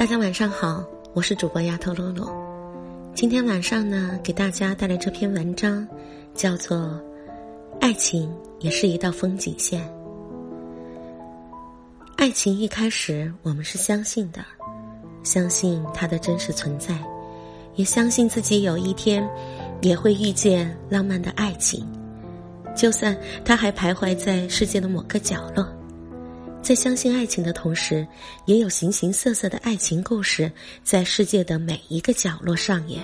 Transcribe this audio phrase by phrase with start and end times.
[0.00, 2.32] 大家晚上好，我是主播丫头洛洛。
[3.14, 5.86] 今天晚上呢，给大家带来这篇文章，
[6.32, 6.78] 叫做
[7.82, 9.82] 《爱情也是一道风景线》。
[12.16, 14.42] 爱情一开始我们是相信的，
[15.22, 16.98] 相信它的真实存在，
[17.74, 19.28] 也相信自己有一天
[19.82, 21.86] 也会遇见浪漫的爱情，
[22.74, 23.14] 就算
[23.44, 25.68] 它还徘徊在世界的某个角落。
[26.62, 28.06] 在相信爱情的同时，
[28.44, 30.50] 也有形形色色的爱情故事
[30.84, 33.02] 在世界的每一个角落上演，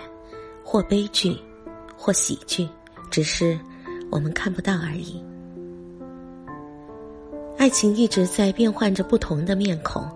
[0.62, 1.36] 或悲剧，
[1.96, 2.68] 或喜剧，
[3.10, 3.58] 只是
[4.10, 5.20] 我们看不到而已。
[7.56, 10.06] 爱情一直在变换着不同的面孔，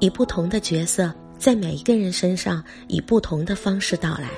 [0.00, 4.30] 以不同的角色在每一个人身上以不同的方式到来，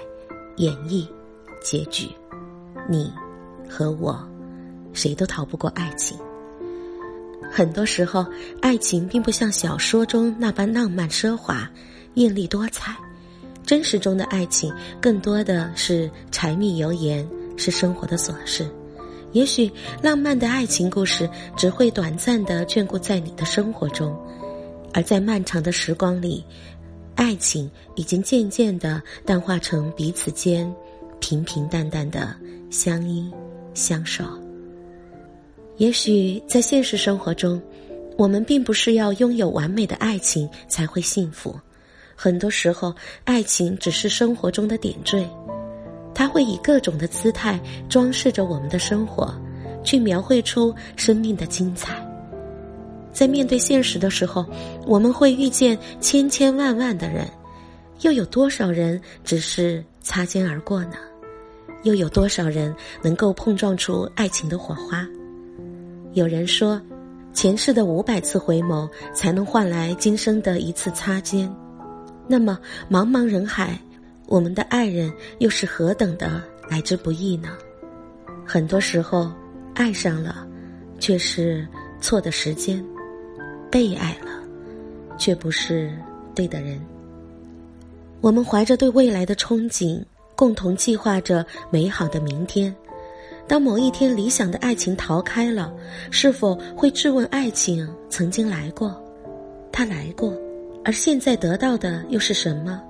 [0.56, 1.06] 演绎
[1.62, 2.08] 结局。
[2.88, 3.10] 你
[3.68, 4.20] 和我，
[4.92, 6.18] 谁都逃不过爱情。
[7.50, 8.26] 很多时候，
[8.60, 11.70] 爱情并不像小说中那般浪漫奢华、
[12.14, 12.94] 艳丽多彩。
[13.64, 18.68] 真实中的爱情更多的是柴米油盐，是生活的琐事。
[19.32, 19.70] 也许
[20.02, 24.16] 浪漫的爱情故事只会短暂的眷顾在你的生活中，
[24.92, 26.44] 而在漫长的时光里，
[27.14, 30.72] 爱情已经渐渐的淡化成彼此间
[31.20, 32.34] 平平淡淡的
[32.70, 33.30] 相依
[33.72, 34.24] 相守。
[35.80, 37.58] 也许在现实生活中，
[38.18, 41.58] 我们并不是要拥有完美的爱情才会幸福。
[42.14, 45.26] 很多时候，爱情只是生活中的点缀，
[46.14, 47.58] 它会以各种的姿态
[47.88, 49.34] 装饰着我们的生活，
[49.82, 52.06] 去描绘出生命的精彩。
[53.10, 54.44] 在面对现实的时候，
[54.86, 57.26] 我们会遇见千千万万的人，
[58.02, 60.96] 又有多少人只是擦肩而过呢？
[61.84, 65.08] 又有多少人能够碰撞出爱情的火花？
[66.12, 66.80] 有人说，
[67.32, 71.48] 前世的五百次回眸才能换来今生的一次擦肩。
[72.26, 72.58] 那么，
[72.90, 73.78] 茫茫人海，
[74.26, 77.50] 我们的爱人又是何等的来之不易呢？
[78.44, 79.30] 很多时候，
[79.74, 80.44] 爱上了，
[80.98, 81.64] 却是
[82.00, 82.82] 错的时间；
[83.70, 84.42] 被爱了，
[85.16, 85.92] 却不是
[86.34, 86.80] 对的人。
[88.20, 90.02] 我们怀着对未来的憧憬，
[90.34, 92.74] 共同计划着美好的明天。
[93.50, 95.74] 当某一天理想的爱情逃开了，
[96.12, 98.94] 是否会质问爱情曾经来过？
[99.72, 100.32] 他来过，
[100.84, 102.80] 而现在得到的又是什么？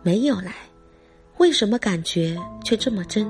[0.00, 0.54] 没有来，
[1.38, 3.28] 为什么感觉却这么真？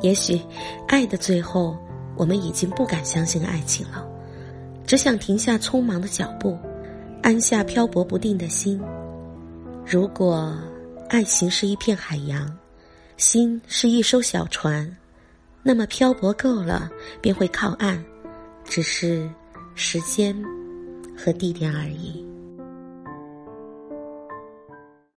[0.00, 0.40] 也许，
[0.88, 1.76] 爱的最后，
[2.16, 4.08] 我们已经不敢相信爱情了，
[4.86, 6.56] 只想停下匆忙的脚步，
[7.22, 8.80] 安下漂泊不定的心。
[9.84, 10.56] 如果
[11.10, 12.50] 爱情是一片海洋，
[13.18, 14.90] 心是一艘小船。
[15.62, 16.90] 那么漂泊够了，
[17.20, 18.02] 便会靠岸，
[18.64, 19.30] 只是
[19.74, 20.36] 时间
[21.16, 22.26] 和地点而已。